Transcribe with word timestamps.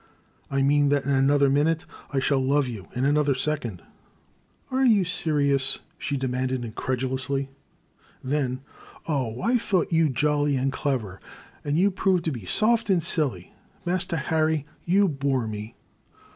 "I 0.59 0.63
mean 0.63 0.89
that 0.89 1.03
in 1.05 1.11
another 1.11 1.47
minute 1.47 1.85
I 2.11 2.17
shall 2.19 2.43
love 2.43 2.67
you— 2.67 2.87
^in 2.95 3.05
another 3.05 3.35
second!" 3.35 3.83
"Are 4.71 4.83
you 4.83 5.05
serious?" 5.05 5.77
she 5.99 6.17
demanded 6.17 6.63
incredu 6.63 7.07
lously. 7.07 7.49
Then, 8.23 8.61
"Oh, 9.07 9.39
I 9.43 9.59
thought 9.59 9.91
you 9.93 10.09
jolly 10.09 10.55
and 10.55 10.71
clever, 10.73 11.21
and 11.63 11.77
you 11.77 11.91
prove 11.91 12.23
to 12.23 12.31
be 12.31 12.45
soft 12.47 12.89
and 12.89 13.03
silly! 13.03 13.53
Mas 13.85 14.07
ter 14.07 14.17
Harry, 14.17 14.65
you 14.85 15.07
bore 15.07 15.45
me 15.45 15.75